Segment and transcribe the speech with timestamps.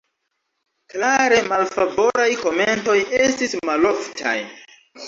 [0.93, 4.39] Klare malfavoraj komentoj estis maloftaj.